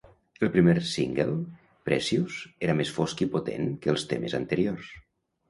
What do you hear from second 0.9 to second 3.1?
single, "Precious", era més